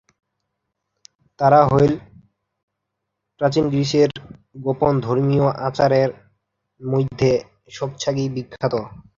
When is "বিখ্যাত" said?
8.35-8.73